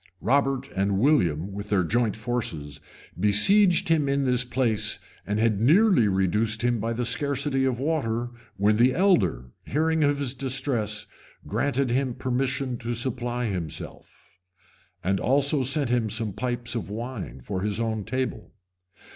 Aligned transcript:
Robert 0.19 0.67
and 0.75 0.97
William, 0.97 1.51
with 1.53 1.69
their 1.69 1.83
joint 1.83 2.15
forces, 2.15 2.79
besieged 3.19 3.87
him 3.87 4.09
in 4.09 4.23
this 4.23 4.43
place, 4.43 4.97
and 5.27 5.39
had 5.39 5.61
nearly 5.61 6.07
reduced 6.07 6.63
him 6.63 6.79
by 6.79 6.91
the 6.91 7.05
scarcity 7.05 7.65
of 7.65 7.77
water, 7.77 8.31
when 8.57 8.77
the 8.77 8.95
elder, 8.95 9.51
hearing 9.67 10.03
of 10.03 10.17
his 10.17 10.33
distress, 10.33 11.05
granted 11.45 11.91
him 11.91 12.15
permission 12.15 12.79
to 12.79 12.95
supply 12.95 13.45
himself, 13.45 14.39
and 15.03 15.19
also 15.19 15.61
sent 15.61 15.91
him 15.91 16.09
some 16.09 16.33
pipes 16.33 16.73
of 16.73 16.89
wine 16.89 17.39
for 17.39 17.61
his 17.61 17.79
own 17.79 18.03
table. 18.03 18.55